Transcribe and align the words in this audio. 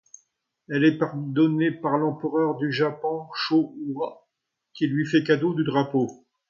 Elle 0.67 0.83
est 0.83 0.97
pardonnée 0.97 1.69
par 1.71 1.99
l'empereur 1.99 2.57
du 2.57 2.71
Japon 2.71 3.27
Shōwa 3.37 4.21
qui 4.73 4.87
lui 4.87 5.05
fait 5.05 5.23
cadeau 5.23 5.53
du 5.53 5.63
drapeau. 5.63 6.07